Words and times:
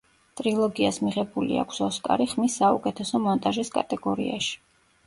ტრილოგიას 0.39 0.97
მიღებული 1.07 1.61
აქვს 1.65 1.83
ოსკარი 1.89 2.27
ხმის 2.35 2.59
საუკეთესო 2.63 3.25
მონტაჟის 3.29 3.75
კატეგორიაში. 3.79 4.61